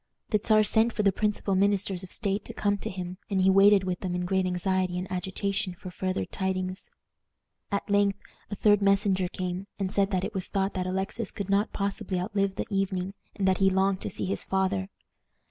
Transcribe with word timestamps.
The 0.31 0.39
Czar 0.43 0.63
sent 0.63 0.93
for 0.93 1.03
the 1.03 1.11
principal 1.11 1.53
ministers 1.53 2.01
of 2.01 2.11
state 2.11 2.43
to 2.45 2.55
come 2.55 2.75
to 2.79 2.89
him, 2.89 3.19
and 3.29 3.39
he 3.41 3.51
waited 3.51 3.83
with 3.83 3.99
them 3.99 4.15
in 4.15 4.25
great 4.25 4.47
anxiety 4.47 4.97
and 4.97 5.05
agitation 5.11 5.75
for 5.75 5.91
farther 5.91 6.25
tidings. 6.25 6.89
At 7.71 7.87
length 7.87 8.17
a 8.49 8.55
third 8.55 8.81
messenger 8.81 9.27
came, 9.27 9.67
and 9.77 9.91
said 9.91 10.09
that 10.09 10.25
it 10.25 10.33
was 10.33 10.47
thought 10.47 10.73
that 10.73 10.87
Alexis 10.87 11.29
could 11.29 11.51
not 11.51 11.71
possibly 11.71 12.19
outlive 12.19 12.55
the 12.55 12.65
evening, 12.71 13.13
and 13.35 13.47
that 13.47 13.59
he 13.59 13.69
longed 13.69 14.01
to 14.01 14.09
see 14.09 14.25
his 14.25 14.43
father. 14.43 14.89